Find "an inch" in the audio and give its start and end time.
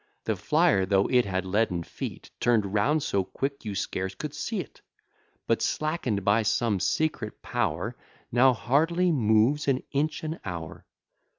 9.67-10.23